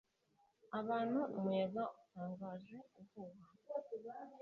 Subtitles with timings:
[0.79, 3.45] Abantu umuyaga utangaje uhuha